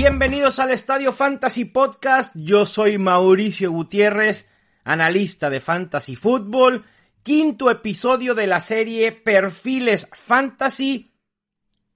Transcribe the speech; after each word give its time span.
Bienvenidos 0.00 0.60
al 0.60 0.70
Estadio 0.70 1.12
Fantasy 1.12 1.64
Podcast. 1.64 2.32
Yo 2.36 2.66
soy 2.66 2.98
Mauricio 2.98 3.72
Gutiérrez, 3.72 4.48
analista 4.84 5.50
de 5.50 5.58
Fantasy 5.58 6.14
Football. 6.14 6.84
Quinto 7.24 7.68
episodio 7.68 8.36
de 8.36 8.46
la 8.46 8.60
serie 8.60 9.10
Perfiles 9.10 10.08
Fantasy. 10.12 11.16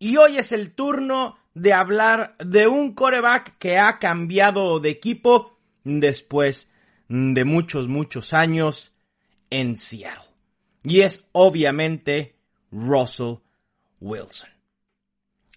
Y 0.00 0.16
hoy 0.16 0.38
es 0.38 0.50
el 0.50 0.74
turno 0.74 1.38
de 1.54 1.74
hablar 1.74 2.34
de 2.45 2.66
un 2.66 2.92
coreback 2.92 3.56
que 3.59 3.78
ha 3.78 4.00
cambiado 4.00 4.80
de 4.80 4.88
equipo 4.88 5.60
después 5.84 6.70
de 7.06 7.45
muchos, 7.45 7.87
muchos 7.87 8.32
años 8.32 8.96
en 9.48 9.77
Seattle. 9.77 10.28
Y 10.82 11.02
es 11.02 11.28
obviamente 11.30 12.34
Russell 12.73 13.37
Wilson. 14.00 14.52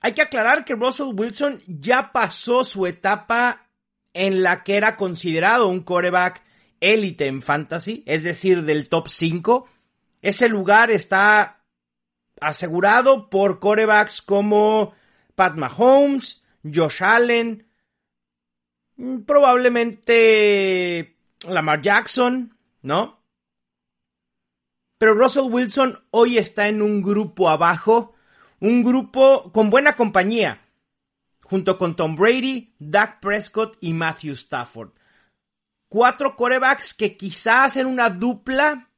Hay 0.02 0.14
que 0.14 0.22
aclarar 0.22 0.66
que 0.66 0.76
Russell 0.76 1.14
Wilson 1.14 1.62
ya 1.68 2.12
pasó 2.12 2.64
su 2.64 2.86
etapa 2.86 3.70
en 4.14 4.44
la 4.44 4.64
que 4.64 4.78
era 4.78 4.98
considerado 4.98 5.68
un 5.68 5.82
coreback 5.82 6.44
élite 6.80 7.28
en 7.28 7.42
fantasy, 7.42 8.04
es 8.06 8.24
decir, 8.24 8.64
del 8.64 8.88
top 8.90 9.10
5. 9.10 9.68
Ese 10.22 10.50
lugar 10.50 10.92
está 10.92 11.64
asegurado 12.40 13.30
por 13.30 13.60
corebacks 13.60 14.22
como 14.22 14.94
Pat 15.36 15.56
Mahomes, 15.56 16.44
Josh 16.64 17.04
Allen, 17.04 17.68
probablemente 19.26 21.18
Lamar 21.48 21.82
Jackson, 21.82 22.58
¿no? 22.82 23.22
Pero 24.98 25.14
Russell 25.14 25.52
Wilson 25.52 26.04
hoy 26.12 26.38
está 26.38 26.68
en 26.70 26.82
un 26.82 27.02
grupo 27.02 27.50
abajo 27.50 28.15
un 28.66 28.82
grupo 28.82 29.52
con 29.52 29.70
buena 29.70 29.96
compañía, 29.96 30.62
junto 31.44 31.78
con 31.78 31.96
Tom 31.96 32.16
Brady, 32.16 32.74
Dak 32.80 33.20
Prescott 33.20 33.78
y 33.80 33.94
Matthew 33.94 34.34
Stafford. 34.34 34.90
Cuatro 35.88 36.36
corebacks 36.36 36.96
que 36.96 37.16
quizás 37.16 37.68
hacen 37.68 37.86
una 37.86 38.10
dupla 38.10 38.90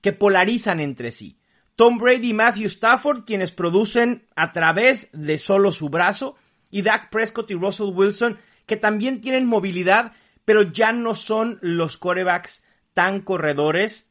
que 0.00 0.12
polarizan 0.12 0.78
entre 0.78 1.10
sí. 1.10 1.40
Tom 1.74 1.98
Brady 1.98 2.28
y 2.28 2.34
Matthew 2.34 2.66
Stafford, 2.66 3.24
quienes 3.24 3.50
producen 3.50 4.28
a 4.36 4.52
través 4.52 5.08
de 5.12 5.38
solo 5.38 5.72
su 5.72 5.88
brazo, 5.88 6.36
y 6.70 6.82
Dak 6.82 7.10
Prescott 7.10 7.50
y 7.50 7.54
Russell 7.54 7.92
Wilson, 7.92 8.38
que 8.66 8.76
también 8.76 9.20
tienen 9.20 9.46
movilidad, 9.46 10.12
pero 10.44 10.62
ya 10.62 10.92
no 10.92 11.16
son 11.16 11.58
los 11.60 11.96
corebacks 11.96 12.62
tan 12.94 13.20
corredores 13.20 14.06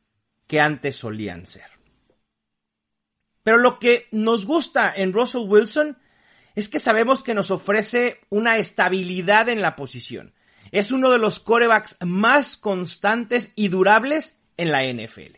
que 0.47 0.59
antes 0.59 0.97
solían 0.97 1.45
ser. 1.45 1.74
Pero 3.45 3.57
lo 3.57 3.77
que 3.77 4.07
nos 4.11 4.47
gusta 4.47 4.91
en 4.91 5.13
Russell 5.13 5.47
Wilson 5.47 5.99
es 6.55 6.67
que 6.67 6.79
sabemos 6.79 7.21
que 7.21 7.35
nos 7.35 7.51
ofrece 7.51 8.21
una 8.31 8.57
estabilidad 8.57 9.49
en 9.49 9.61
la 9.61 9.75
posición. 9.75 10.33
Es 10.71 10.91
uno 10.91 11.11
de 11.11 11.19
los 11.19 11.39
corebacks 11.39 11.95
más 12.03 12.57
constantes 12.57 13.53
y 13.55 13.67
durables 13.67 14.35
en 14.57 14.71
la 14.71 14.83
NFL. 14.83 15.38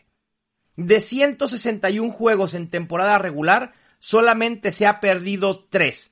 De 0.76 1.00
161 1.02 2.10
juegos 2.10 2.54
en 2.54 2.70
temporada 2.70 3.18
regular, 3.18 3.74
solamente 3.98 4.72
se 4.72 4.86
ha 4.86 5.00
perdido 5.00 5.66
3. 5.68 6.10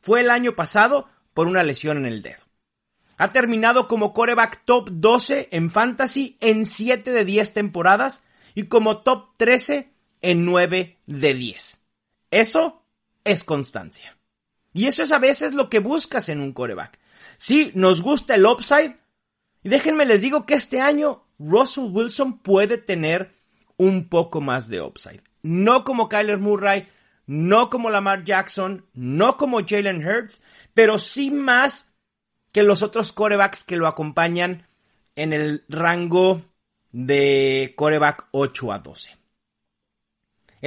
Fue 0.00 0.22
el 0.22 0.30
año 0.30 0.56
pasado 0.56 1.08
por 1.32 1.46
una 1.46 1.62
lesión 1.62 1.98
en 1.98 2.06
el 2.06 2.22
dedo. 2.22 2.42
Ha 3.18 3.30
terminado 3.30 3.86
como 3.86 4.12
coreback 4.12 4.64
top 4.64 4.88
12 4.90 5.50
en 5.52 5.70
fantasy 5.70 6.38
en 6.40 6.66
7 6.66 7.12
de 7.12 7.24
10 7.24 7.52
temporadas 7.52 8.24
y 8.56 8.64
como 8.64 9.02
top 9.02 9.36
13 9.36 9.92
en 10.26 10.44
9 10.44 10.98
de 11.06 11.34
10. 11.34 11.80
Eso 12.32 12.82
es 13.22 13.44
constancia. 13.44 14.16
Y 14.72 14.88
eso 14.88 15.04
es 15.04 15.12
a 15.12 15.20
veces 15.20 15.54
lo 15.54 15.70
que 15.70 15.78
buscas 15.78 16.28
en 16.28 16.40
un 16.40 16.52
coreback. 16.52 16.98
Sí, 17.36 17.70
nos 17.74 18.02
gusta 18.02 18.34
el 18.34 18.44
upside. 18.44 18.96
Y 19.62 19.68
déjenme 19.68 20.04
les 20.04 20.22
digo 20.22 20.44
que 20.44 20.54
este 20.54 20.80
año 20.80 21.24
Russell 21.38 21.90
Wilson 21.92 22.38
puede 22.38 22.76
tener 22.76 23.36
un 23.76 24.08
poco 24.08 24.40
más 24.40 24.68
de 24.68 24.80
upside. 24.80 25.22
No 25.42 25.84
como 25.84 26.08
Kyler 26.08 26.38
Murray, 26.38 26.88
no 27.26 27.70
como 27.70 27.88
Lamar 27.88 28.24
Jackson, 28.24 28.84
no 28.94 29.36
como 29.36 29.64
Jalen 29.64 30.04
Hurts, 30.04 30.42
pero 30.74 30.98
sí 30.98 31.30
más 31.30 31.92
que 32.50 32.64
los 32.64 32.82
otros 32.82 33.12
corebacks 33.12 33.62
que 33.62 33.76
lo 33.76 33.86
acompañan 33.86 34.66
en 35.14 35.32
el 35.32 35.64
rango 35.68 36.42
de 36.90 37.74
coreback 37.76 38.26
8 38.32 38.72
a 38.72 38.78
12. 38.80 39.16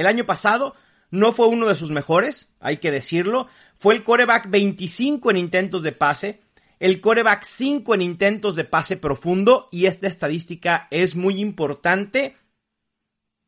El 0.00 0.06
año 0.06 0.24
pasado 0.24 0.74
no 1.10 1.30
fue 1.30 1.46
uno 1.46 1.68
de 1.68 1.74
sus 1.74 1.90
mejores, 1.90 2.48
hay 2.58 2.78
que 2.78 2.90
decirlo. 2.90 3.48
Fue 3.78 3.94
el 3.94 4.02
coreback 4.02 4.48
25 4.48 5.30
en 5.30 5.36
intentos 5.36 5.82
de 5.82 5.92
pase, 5.92 6.40
el 6.78 7.02
coreback 7.02 7.44
5 7.44 7.94
en 7.96 8.00
intentos 8.00 8.56
de 8.56 8.64
pase 8.64 8.96
profundo 8.96 9.68
y 9.70 9.84
esta 9.84 10.06
estadística 10.06 10.88
es 10.90 11.16
muy 11.16 11.38
importante 11.38 12.38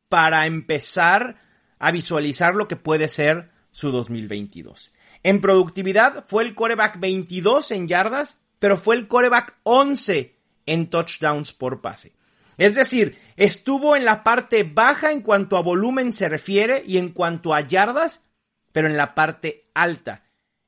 para 0.09 0.45
empezar 0.45 1.41
a 1.79 1.89
visualizar 1.89 2.53
lo 2.53 2.67
que 2.67 2.75
puede 2.75 3.07
ser 3.07 3.49
su 3.71 3.91
2022. 3.91 4.93
En 5.23 5.41
productividad 5.41 6.23
fue 6.27 6.43
el 6.43 6.53
coreback 6.53 6.99
22 6.99 7.71
en 7.71 7.87
yardas, 7.87 8.39
pero 8.59 8.77
fue 8.77 8.95
el 8.95 9.07
coreback 9.07 9.55
11 9.63 10.35
en 10.67 10.89
touchdowns 10.91 11.51
por 11.51 11.81
pase. 11.81 12.13
Es 12.57 12.75
decir, 12.75 13.17
estuvo 13.35 13.95
en 13.95 14.05
la 14.05 14.23
parte 14.23 14.63
baja 14.63 15.11
en 15.11 15.21
cuanto 15.21 15.57
a 15.57 15.61
volumen 15.61 16.13
se 16.13 16.29
refiere 16.29 16.83
y 16.85 16.97
en 16.97 17.09
cuanto 17.09 17.53
a 17.53 17.61
yardas, 17.61 18.21
pero 18.71 18.87
en 18.87 18.97
la 18.97 19.15
parte 19.15 19.69
alta 19.73 20.23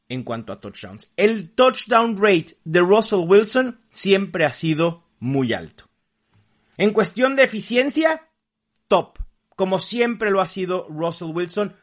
en 0.09 0.23
cuanto 0.23 0.53
a 0.53 0.59
touchdowns. 0.59 1.09
El 1.18 1.51
touchdown 1.51 2.18
rate 2.18 2.57
de 2.63 2.79
Russell 2.79 3.28
Wilson 3.28 3.79
siempre 3.90 4.46
ha 4.46 4.53
sido 4.53 5.03
muy 5.19 5.53
alto. 5.53 5.85
En 6.78 6.91
cuestión 6.91 7.35
de 7.35 7.44
eficiencia, 7.44 8.29
top, 8.88 9.17
como 9.56 9.79
siempre 9.79 10.29
lo 10.29 10.41
ha 10.41 10.47
sido 10.47 10.88
Russell 10.90 11.31
Wilson, 11.34 11.73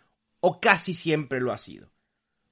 o 0.41 0.61
casi 0.61 0.95
siempre 0.95 1.41
lo 1.41 1.53
ha 1.53 1.59
sido. 1.59 1.89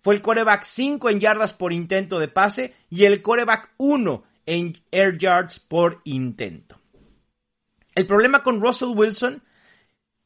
Fue 0.01 0.15
el 0.15 0.23
coreback 0.23 0.65
5 0.65 1.11
en 1.11 1.21
yardas 1.21 1.53
por 1.53 1.73
intento 1.73 2.19
de 2.19 2.29
pase 2.29 2.75
y 2.89 3.05
el 3.05 3.21
coreback 3.21 3.75
1 3.77 4.25
en 4.47 4.83
air 4.91 5.19
yards 5.19 5.59
por 5.59 6.01
intento. 6.05 6.80
El 7.95 8.07
problema 8.07 8.43
con 8.43 8.61
Russell 8.61 8.95
Wilson, 8.95 9.43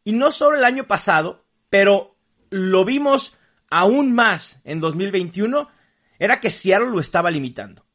y 0.05 0.13
no 0.13 0.31
solo 0.31 0.57
el 0.57 0.65
año 0.65 0.87
pasado, 0.87 1.45
pero 1.71 2.17
lo 2.51 2.85
vimos 2.85 3.37
aún 3.71 4.13
más 4.13 4.61
en 4.65 4.81
2021, 4.81 5.69
era 6.19 6.41
que 6.41 6.51
Seattle 6.51 6.91
lo 6.91 7.01
estaba 7.01 7.31
limitando. 7.31 7.87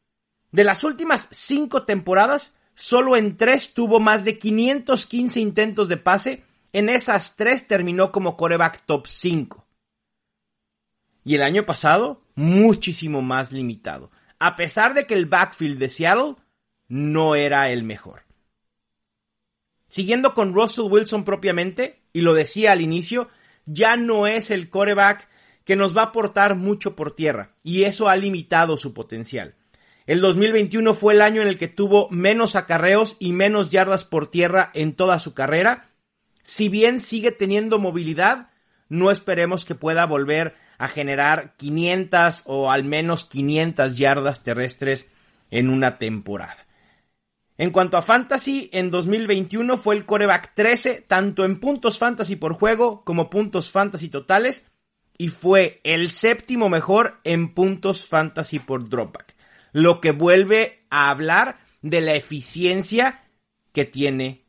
De 0.52 0.64
las 0.64 0.84
últimas 0.84 1.28
cinco 1.32 1.84
temporadas, 1.84 2.54
solo 2.76 3.16
en 3.16 3.38
tres 3.38 3.74
tuvo 3.74 4.00
más 4.00 4.26
de 4.26 4.40
515 4.40 5.40
intentos 5.40 5.88
de 5.88 5.98
pase, 5.98 6.44
en 6.74 6.90
esas 6.90 7.36
tres 7.36 7.68
terminó 7.68 8.12
como 8.12 8.36
coreback 8.38 8.86
top 8.86 9.08
5. 9.08 9.68
Y 11.24 11.36
el 11.36 11.44
año 11.44 11.66
pasado, 11.66 12.24
muchísimo 12.36 13.22
más 13.22 13.52
limitado, 13.52 14.12
a 14.40 14.56
pesar 14.56 14.94
de 14.94 15.06
que 15.06 15.14
el 15.14 15.26
backfield 15.26 15.78
de 15.78 15.90
Seattle 15.90 16.36
no 16.88 17.36
era 17.36 17.70
el 17.70 17.84
mejor. 17.84 18.29
Siguiendo 19.90 20.34
con 20.34 20.54
Russell 20.54 20.86
Wilson 20.90 21.26
propiamente, 21.26 22.00
y 22.14 22.22
lo 22.22 22.34
decía 22.34 22.72
al 22.72 22.82
inicio, 22.82 23.28
ya 23.66 23.98
no 23.98 24.28
es 24.28 24.52
el 24.52 24.70
coreback 24.70 25.28
que 25.66 25.76
nos 25.76 25.96
va 25.96 26.02
a 26.04 26.06
aportar 26.06 26.56
mucho 26.56 26.96
por 26.96 27.16
tierra, 27.16 27.52
y 27.64 27.84
eso 27.84 28.08
ha 28.08 28.16
limitado 28.16 28.78
su 28.78 28.94
potencial. 28.94 29.56
El 30.08 30.22
2021 30.22 30.96
fue 30.96 31.14
el 31.14 31.22
año 31.22 31.42
en 31.42 31.48
el 31.48 31.60
que 31.60 31.68
tuvo 31.68 32.10
menos 32.10 32.56
acarreos 32.56 33.16
y 33.20 33.32
menos 33.32 33.70
yardas 33.70 34.04
por 34.04 34.32
tierra 34.32 34.72
en 34.74 34.94
toda 34.94 35.20
su 35.20 35.36
carrera. 35.36 35.92
Si 36.42 36.68
bien 36.68 37.00
sigue 37.00 37.32
teniendo 37.32 37.78
movilidad, 37.78 38.50
no 38.88 39.12
esperemos 39.12 39.66
que 39.66 39.76
pueda 39.76 40.08
volver 40.08 40.56
a 40.80 40.88
generar 40.88 41.54
500 41.58 42.42
o 42.46 42.72
al 42.72 42.86
menos 42.86 43.26
500 43.26 43.98
yardas 43.98 44.42
terrestres 44.44 45.08
en 45.52 45.70
una 45.70 46.00
temporada. 46.00 46.66
En 47.60 47.72
cuanto 47.72 47.98
a 47.98 48.02
fantasy, 48.02 48.70
en 48.72 48.90
2021 48.90 49.78
fue 49.78 49.96
el 49.96 50.06
coreback 50.06 50.54
13, 50.54 51.02
tanto 51.02 51.44
en 51.44 51.60
puntos 51.60 52.00
fantasy 52.00 52.38
por 52.38 52.54
juego 52.54 53.04
como 53.04 53.30
puntos 53.30 53.70
fantasy 53.70 54.08
totales, 54.08 54.66
y 55.18 55.28
fue 55.28 55.82
el 55.84 56.10
séptimo 56.10 56.70
mejor 56.70 57.20
en 57.26 57.54
puntos 57.54 58.08
fantasy 58.08 58.60
por 58.60 58.88
dropback, 58.88 59.36
lo 59.74 60.00
que 60.00 60.12
vuelve 60.12 60.86
a 60.90 61.10
hablar 61.10 61.60
de 61.82 62.00
la 62.00 62.16
eficiencia 62.16 63.26
que 63.74 63.84
tiene 63.84 64.46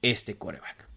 este 0.00 0.38
coreback. 0.38 0.88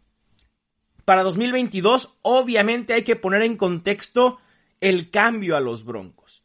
Para 1.05 1.23
2022, 1.23 2.17
obviamente 2.21 2.93
hay 2.93 3.01
que 3.01 3.15
poner 3.15 3.41
en 3.41 3.57
contexto 3.57 4.37
el 4.79 5.09
cambio 5.09 5.57
a 5.57 5.59
los 5.59 5.85
Broncos. 5.85 6.43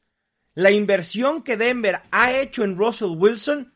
La 0.54 0.70
inversión 0.70 1.42
que 1.42 1.58
Denver 1.58 2.00
ha 2.10 2.32
hecho 2.32 2.64
en 2.64 2.78
Russell 2.78 3.14
Wilson 3.14 3.74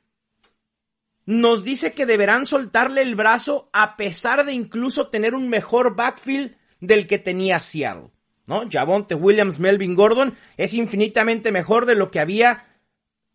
nos 1.27 1.65
dice 1.65 1.93
que 1.93 2.07
deberán 2.07 2.47
soltarle 2.47 3.03
el 3.03 3.17
brazo 3.17 3.69
a 3.73 3.97
pesar 3.97 4.47
de 4.47 4.53
incluso 4.53 5.09
tener 5.09 5.35
un 5.35 5.49
mejor 5.49 5.97
backfield 5.97 6.57
del 6.81 7.07
que 7.07 7.19
tenía 7.19 7.59
Seattle. 7.61 8.11
¿no? 8.47 8.63
Javonte 8.71 9.17
Williams, 9.17 9.59
Melvin 9.59 9.97
Gordon 9.97 10.35
es 10.57 10.73
infinitamente 10.73 11.51
mejor 11.51 11.85
de 11.85 11.97
lo 11.97 12.13
que 12.13 12.21
había 12.21 12.65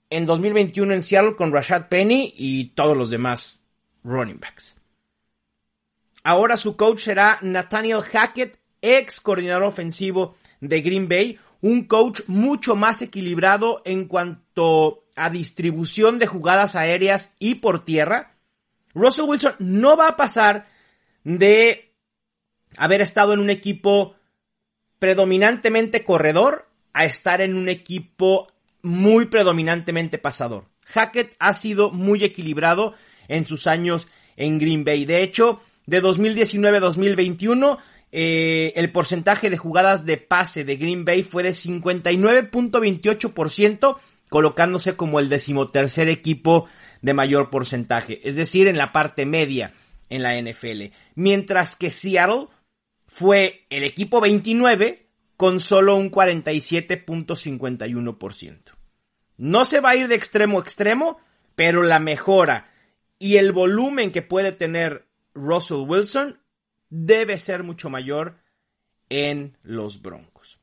en 0.09 0.25
2021 0.25 0.93
en 0.93 1.03
Seattle 1.03 1.35
con 1.35 1.51
Rashad 1.51 1.89
Penny 1.89 2.33
y 2.35 2.69
todos 2.69 2.95
los 2.95 3.09
demás 3.09 3.61
running 4.03 4.39
backs. 4.39 4.75
Ahora 6.23 6.55
su 6.55 6.77
coach 6.77 6.99
será 6.99 7.39
Nathaniel 7.41 8.01
Hackett, 8.01 8.59
ex 8.81 9.19
coordinador 9.19 9.63
ofensivo 9.63 10.35
de 10.59 10.81
Green 10.81 11.09
Bay, 11.09 11.39
un 11.61 11.85
coach 11.85 12.21
mucho 12.27 12.75
más 12.75 13.01
equilibrado 13.01 13.81
en 13.85 14.05
cuanto 14.05 15.00
a 15.16 15.30
distribución 15.30 16.19
de 16.19 16.28
jugadas 16.28 16.75
aéreas 16.75 17.34
y 17.40 17.56
por 17.56 17.86
tierra. 17.86 18.36
Russell 18.94 19.25
Wilson 19.25 19.56
no 19.60 19.98
va 19.98 20.10
a 20.10 20.18
pasar 20.18 20.68
de 21.24 21.94
haber 22.78 23.02
estado 23.02 23.34
en 23.34 23.40
un 23.40 23.50
equipo 23.50 24.16
predominantemente 25.00 26.04
corredor 26.04 26.68
a 26.94 27.06
estar 27.06 27.42
en 27.42 27.56
un 27.56 27.69
equipo 27.69 28.48
muy 28.81 29.25
predominantemente 29.25 30.18
pasador. 30.18 30.66
Hackett 30.86 31.36
ha 31.40 31.54
sido 31.54 31.92
muy 31.92 32.24
equilibrado 32.24 32.96
en 33.28 33.46
sus 33.46 33.68
años 33.68 34.08
en 34.36 34.58
Green 34.60 34.84
Bay. 34.84 35.06
De 35.06 35.24
hecho, 35.24 35.62
de 35.86 36.02
2019 36.02 36.78
a 36.78 36.81
2021, 36.81 37.78
eh, 38.12 38.74
el 38.75 38.92
porcentaje 38.92 39.50
de 39.50 39.58
jugadas 39.58 40.06
de 40.06 40.18
pase 40.18 40.66
de 40.66 40.75
Green 40.75 41.06
Bay 41.06 41.24
fue 41.24 41.44
de 41.44 41.52
59.28%, 41.52 43.98
colocándose 44.31 44.95
como 44.95 45.19
el 45.19 45.28
decimotercer 45.28 46.07
equipo 46.07 46.69
de 47.01 47.13
mayor 47.13 47.50
porcentaje, 47.50 48.22
es 48.24 48.38
decir, 48.38 48.68
en 48.68 48.78
la 48.78 48.94
parte 48.94 49.25
media 49.25 49.74
en 50.07 50.24
la 50.24 50.42
NFL. 50.42 50.83
Mientras 51.16 51.75
que 51.75 51.92
Seattle 51.92 52.48
fue 53.07 53.66
el 53.69 53.83
equipo 53.83 54.22
29 54.22 55.10
con 55.36 55.60
solo 55.60 55.98
un 55.98 56.10
47.51%. 56.10 58.57
No 59.36 59.66
se 59.66 59.81
va 59.81 59.89
a 59.89 59.98
ir 59.98 60.07
de 60.07 60.16
extremo 60.16 60.60
a 60.60 60.62
extremo, 60.62 61.19
pero 61.56 61.84
la 61.84 62.00
mejora 62.00 62.72
y 63.19 63.36
el 63.36 63.51
volumen 63.51 64.13
que 64.13 64.22
puede 64.22 64.54
tener 64.54 65.10
Russell 65.34 65.84
Wilson 65.86 66.39
debe 66.89 67.38
ser 67.38 67.63
mucho 67.63 67.89
mayor 67.89 68.38
en 69.10 69.57
los 69.62 70.01
Broncos. 70.01 70.62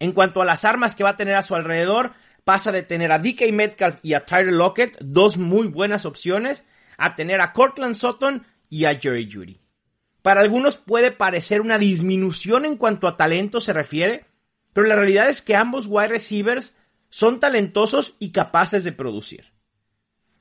En 0.00 0.12
cuanto 0.12 0.42
a 0.42 0.44
las 0.44 0.66
armas 0.66 0.94
que 0.94 1.02
va 1.02 1.08
a 1.10 1.16
tener 1.16 1.34
a 1.34 1.42
su 1.42 1.54
alrededor, 1.54 2.12
pasa 2.48 2.72
de 2.72 2.82
tener 2.82 3.12
a 3.12 3.18
DK 3.18 3.52
Metcalf 3.52 3.98
y 4.02 4.14
a 4.14 4.24
Tyler 4.24 4.54
Lockett, 4.54 4.96
dos 5.02 5.36
muy 5.36 5.66
buenas 5.66 6.06
opciones, 6.06 6.64
a 6.96 7.14
tener 7.14 7.42
a 7.42 7.52
Cortland 7.52 7.94
Sutton 7.94 8.46
y 8.70 8.86
a 8.86 8.98
Jerry 8.98 9.30
Judy. 9.30 9.60
Para 10.22 10.40
algunos 10.40 10.78
puede 10.78 11.10
parecer 11.10 11.60
una 11.60 11.76
disminución 11.76 12.64
en 12.64 12.78
cuanto 12.78 13.06
a 13.06 13.18
talento 13.18 13.60
se 13.60 13.74
refiere, 13.74 14.24
pero 14.72 14.86
la 14.86 14.96
realidad 14.96 15.28
es 15.28 15.42
que 15.42 15.56
ambos 15.56 15.88
wide 15.88 16.08
receivers 16.08 16.72
son 17.10 17.38
talentosos 17.38 18.14
y 18.18 18.32
capaces 18.32 18.82
de 18.82 18.92
producir. 18.92 19.52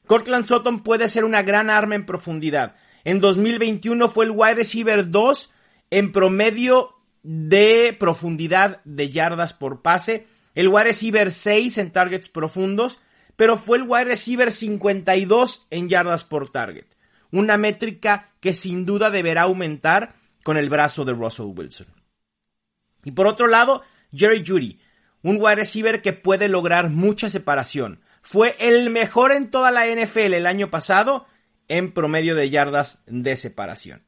Cortland 0.05 0.45
Sutton 0.45 0.83
puede 0.83 1.09
ser 1.09 1.25
una 1.25 1.41
gran 1.41 1.69
arma 1.69 1.95
en 1.95 2.05
profundidad, 2.05 2.77
en 3.03 3.19
2021 3.19 4.07
fue 4.07 4.23
el 4.23 4.31
wide 4.31 4.53
receiver 4.53 5.11
2 5.11 5.49
en 5.89 6.13
promedio 6.13 6.95
de 7.23 7.93
profundidad 7.99 8.81
de 8.85 9.09
yardas 9.09 9.51
por 9.51 9.81
pase. 9.81 10.25
El 10.57 10.69
wide 10.69 10.85
receiver 10.85 11.31
6 11.31 11.77
en 11.77 11.91
targets 11.91 12.29
profundos. 12.29 12.99
Pero 13.35 13.57
fue 13.57 13.77
el 13.77 13.83
wide 13.83 14.05
receiver 14.05 14.51
52 14.51 15.67
en 15.69 15.87
yardas 15.87 16.23
por 16.23 16.49
target. 16.49 16.85
Una 17.31 17.57
métrica 17.57 18.31
que 18.39 18.55
sin 18.55 18.83
duda 18.83 19.11
deberá 19.11 19.43
aumentar 19.43 20.15
con 20.43 20.57
el 20.57 20.67
brazo 20.67 21.05
de 21.05 21.13
Russell 21.13 21.53
Wilson. 21.55 21.85
Y 23.03 23.11
por 23.11 23.27
otro 23.27 23.45
lado, 23.45 23.83
Jerry 24.11 24.43
Judy, 24.43 24.79
un 25.21 25.37
wide 25.39 25.57
receiver 25.57 26.01
que 26.01 26.13
puede 26.13 26.47
lograr 26.47 26.89
mucha 26.89 27.29
separación. 27.29 28.01
Fue 28.23 28.55
el 28.59 28.89
mejor 28.89 29.33
en 29.33 29.51
toda 29.51 29.69
la 29.69 29.85
NFL 29.85 30.33
el 30.33 30.47
año 30.47 30.71
pasado 30.71 31.27
en 31.67 31.93
promedio 31.93 32.33
de 32.33 32.49
yardas 32.49 32.97
de 33.05 33.37
separación. 33.37 34.07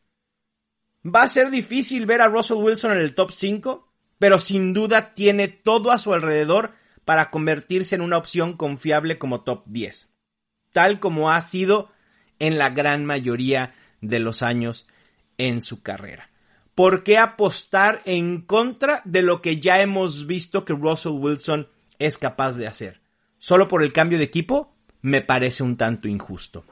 Va 1.06 1.22
a 1.22 1.30
ser 1.30 1.52
difícil 1.52 2.08
ver 2.08 2.22
a 2.24 2.28
Russell 2.28 2.58
Wilson 2.58 2.94
en 2.94 2.98
el 2.98 3.14
top 3.14 3.32
5, 3.32 3.89
pero 4.20 4.38
sin 4.40 4.74
duda 4.74 5.14
tiene 5.14 5.48
todo 5.48 5.92
a 5.92 5.98
su 5.98 6.14
alrededor 6.14 6.74
para 7.06 7.32
convertirse 7.32 7.96
en 7.96 8.02
una 8.02 8.18
opción 8.18 8.56
confiable 8.56 9.18
como 9.18 9.42
top 9.42 9.64
10, 9.66 10.10
tal 10.72 11.00
como 11.00 11.32
ha 11.32 11.42
sido 11.42 11.92
en 12.38 12.58
la 12.58 12.70
gran 12.70 13.06
mayoría 13.06 13.74
de 14.02 14.20
los 14.20 14.44
años 14.44 14.86
en 15.38 15.62
su 15.62 15.82
carrera. 15.82 16.30
¿Por 16.76 17.04
qué 17.04 17.18
apostar 17.18 18.02
en 18.06 18.42
contra 18.42 19.02
de 19.04 19.22
lo 19.22 19.42
que 19.42 19.60
ya 19.60 19.82
hemos 19.82 20.28
visto 20.28 20.64
que 20.64 20.74
Russell 20.74 21.14
Wilson 21.14 21.68
es 21.98 22.18
capaz 22.18 22.54
de 22.54 22.68
hacer? 22.68 23.02
¿Solo 23.38 23.68
por 23.68 23.84
el 23.84 23.92
cambio 23.92 24.18
de 24.18 24.24
equipo? 24.26 24.76
Me 25.02 25.22
parece 25.22 25.64
un 25.64 25.76
tanto 25.76 26.08
injusto. 26.08 26.66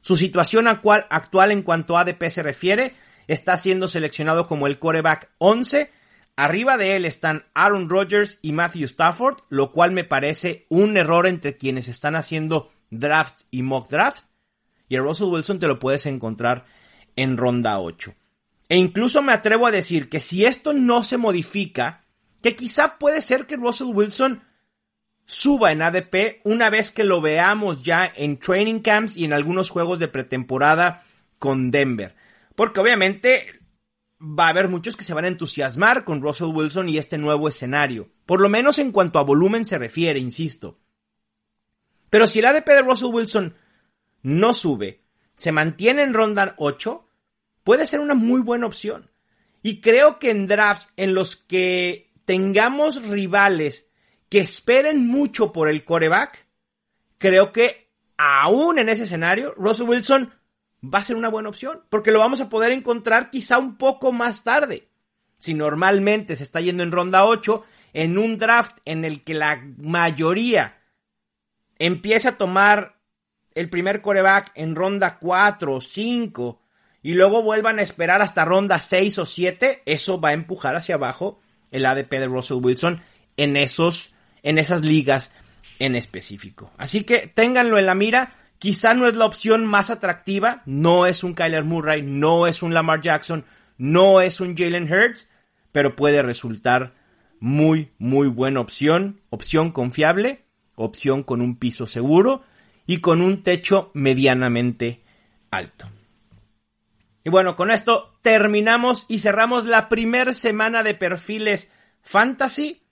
Su 0.00 0.16
situación 0.16 0.68
actual, 0.68 1.50
en 1.50 1.62
cuanto 1.62 1.96
a 1.96 2.00
ADP 2.00 2.30
se 2.30 2.42
refiere, 2.42 2.94
está 3.26 3.56
siendo 3.56 3.88
seleccionado 3.88 4.46
como 4.46 4.66
el 4.66 4.78
coreback 4.78 5.30
11. 5.38 5.90
Arriba 6.38 6.76
de 6.76 6.94
él 6.94 7.04
están 7.04 7.46
Aaron 7.52 7.88
Rodgers 7.88 8.38
y 8.42 8.52
Matthew 8.52 8.84
Stafford, 8.84 9.38
lo 9.48 9.72
cual 9.72 9.90
me 9.90 10.04
parece 10.04 10.66
un 10.68 10.96
error 10.96 11.26
entre 11.26 11.56
quienes 11.56 11.88
están 11.88 12.14
haciendo 12.14 12.70
drafts 12.90 13.44
y 13.50 13.62
mock 13.62 13.90
drafts. 13.90 14.28
Y 14.88 14.94
a 14.94 15.00
Russell 15.00 15.30
Wilson 15.30 15.58
te 15.58 15.66
lo 15.66 15.80
puedes 15.80 16.06
encontrar 16.06 16.64
en 17.16 17.38
ronda 17.38 17.80
8. 17.80 18.14
E 18.68 18.76
incluso 18.76 19.20
me 19.20 19.32
atrevo 19.32 19.66
a 19.66 19.72
decir 19.72 20.08
que 20.08 20.20
si 20.20 20.44
esto 20.44 20.72
no 20.72 21.02
se 21.02 21.16
modifica, 21.16 22.04
que 22.40 22.54
quizá 22.54 22.98
puede 22.98 23.20
ser 23.20 23.48
que 23.48 23.56
Russell 23.56 23.88
Wilson 23.92 24.44
suba 25.26 25.72
en 25.72 25.82
ADP 25.82 26.42
una 26.44 26.70
vez 26.70 26.92
que 26.92 27.02
lo 27.02 27.20
veamos 27.20 27.82
ya 27.82 28.08
en 28.14 28.38
training 28.38 28.78
camps 28.78 29.16
y 29.16 29.24
en 29.24 29.32
algunos 29.32 29.70
juegos 29.70 29.98
de 29.98 30.06
pretemporada 30.06 31.02
con 31.40 31.72
Denver. 31.72 32.14
Porque 32.54 32.78
obviamente 32.78 33.57
va 34.20 34.46
a 34.46 34.50
haber 34.50 34.68
muchos 34.68 34.96
que 34.96 35.04
se 35.04 35.14
van 35.14 35.24
a 35.24 35.28
entusiasmar 35.28 36.04
con 36.04 36.20
Russell 36.20 36.48
Wilson 36.48 36.88
y 36.88 36.98
este 36.98 37.18
nuevo 37.18 37.48
escenario. 37.48 38.10
Por 38.26 38.40
lo 38.40 38.48
menos 38.48 38.78
en 38.78 38.92
cuanto 38.92 39.18
a 39.18 39.24
volumen 39.24 39.64
se 39.64 39.78
refiere, 39.78 40.18
insisto. 40.18 40.78
Pero 42.10 42.26
si 42.26 42.40
el 42.40 42.46
ADP 42.46 42.66
de 42.66 42.82
Russell 42.82 43.12
Wilson 43.12 43.54
no 44.22 44.54
sube, 44.54 45.04
se 45.36 45.52
mantiene 45.52 46.02
en 46.02 46.14
ronda 46.14 46.54
8, 46.58 47.08
puede 47.62 47.86
ser 47.86 48.00
una 48.00 48.14
muy 48.14 48.40
buena 48.40 48.66
opción. 48.66 49.10
Y 49.62 49.80
creo 49.80 50.18
que 50.18 50.30
en 50.30 50.46
drafts 50.46 50.88
en 50.96 51.14
los 51.14 51.36
que 51.36 52.12
tengamos 52.24 53.02
rivales 53.02 53.86
que 54.28 54.40
esperen 54.40 55.06
mucho 55.06 55.52
por 55.52 55.68
el 55.68 55.84
coreback, 55.84 56.46
creo 57.18 57.52
que 57.52 57.90
aún 58.16 58.78
en 58.78 58.88
ese 58.88 59.04
escenario, 59.04 59.54
Russell 59.56 59.88
Wilson 59.88 60.32
va 60.82 61.00
a 61.00 61.04
ser 61.04 61.16
una 61.16 61.28
buena 61.28 61.48
opción, 61.48 61.82
porque 61.88 62.10
lo 62.10 62.18
vamos 62.18 62.40
a 62.40 62.48
poder 62.48 62.72
encontrar 62.72 63.30
quizá 63.30 63.58
un 63.58 63.76
poco 63.76 64.12
más 64.12 64.44
tarde. 64.44 64.88
Si 65.38 65.54
normalmente 65.54 66.36
se 66.36 66.42
está 66.42 66.60
yendo 66.60 66.82
en 66.82 66.92
ronda 66.92 67.24
8, 67.24 67.64
en 67.92 68.18
un 68.18 68.38
draft 68.38 68.78
en 68.84 69.04
el 69.04 69.22
que 69.24 69.34
la 69.34 69.62
mayoría 69.78 70.78
empieza 71.78 72.30
a 72.30 72.36
tomar 72.36 72.98
el 73.54 73.68
primer 73.68 74.02
coreback 74.02 74.52
en 74.54 74.74
ronda 74.74 75.18
4 75.18 75.74
o 75.74 75.80
5 75.80 76.62
y 77.02 77.14
luego 77.14 77.42
vuelvan 77.42 77.78
a 77.78 77.82
esperar 77.82 78.22
hasta 78.22 78.44
ronda 78.44 78.78
6 78.78 79.18
o 79.18 79.26
7, 79.26 79.82
eso 79.86 80.20
va 80.20 80.30
a 80.30 80.34
empujar 80.34 80.76
hacia 80.76 80.96
abajo 80.96 81.40
el 81.70 81.86
ADP 81.86 82.10
de 82.10 82.26
Russell 82.26 82.58
Wilson 82.62 83.00
en 83.36 83.56
esos 83.56 84.12
en 84.42 84.58
esas 84.58 84.82
ligas 84.82 85.30
en 85.78 85.94
específico. 85.94 86.70
Así 86.78 87.04
que 87.04 87.26
ténganlo 87.26 87.78
en 87.78 87.86
la 87.86 87.94
mira. 87.94 88.34
Quizá 88.58 88.94
no 88.94 89.06
es 89.06 89.14
la 89.14 89.24
opción 89.24 89.66
más 89.66 89.90
atractiva. 89.90 90.62
No 90.66 91.06
es 91.06 91.22
un 91.22 91.34
Kyler 91.34 91.64
Murray, 91.64 92.02
no 92.02 92.46
es 92.46 92.62
un 92.62 92.74
Lamar 92.74 93.00
Jackson, 93.00 93.44
no 93.76 94.20
es 94.20 94.40
un 94.40 94.56
Jalen 94.56 94.92
Hurts, 94.92 95.30
pero 95.72 95.94
puede 95.94 96.22
resultar 96.22 96.94
muy, 97.40 97.92
muy 97.98 98.28
buena 98.28 98.60
opción. 98.60 99.20
Opción 99.30 99.70
confiable, 99.70 100.44
opción 100.74 101.22
con 101.22 101.40
un 101.40 101.56
piso 101.56 101.86
seguro 101.86 102.42
y 102.86 102.98
con 102.98 103.20
un 103.20 103.42
techo 103.42 103.90
medianamente 103.94 105.02
alto. 105.50 105.88
Y 107.24 107.30
bueno, 107.30 107.56
con 107.56 107.70
esto 107.70 108.18
terminamos 108.22 109.04
y 109.08 109.18
cerramos 109.18 109.66
la 109.66 109.88
primera 109.88 110.32
semana 110.32 110.82
de 110.82 110.94
perfiles 110.94 111.70
fantasy. 112.00 112.82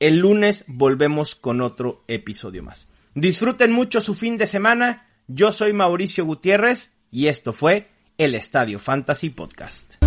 El 0.00 0.18
lunes 0.18 0.64
volvemos 0.66 1.34
con 1.34 1.60
otro 1.60 2.04
episodio 2.08 2.62
más. 2.62 2.88
Disfruten 3.14 3.70
mucho 3.72 4.00
su 4.00 4.14
fin 4.14 4.36
de 4.36 4.46
semana. 4.46 5.06
Yo 5.28 5.52
soy 5.52 5.72
Mauricio 5.72 6.24
Gutiérrez 6.24 6.92
y 7.12 7.28
esto 7.28 7.52
fue 7.52 7.88
el 8.18 8.34
Estadio 8.34 8.80
Fantasy 8.80 9.30
Podcast. 9.30 10.03